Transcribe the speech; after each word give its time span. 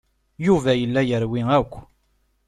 Yuba 0.45 0.71
yella 0.79 1.01
yerwi 1.09 1.41
akk. 1.59 1.71